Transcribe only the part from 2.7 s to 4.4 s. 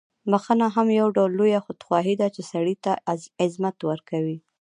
ته عظمت ورکوي.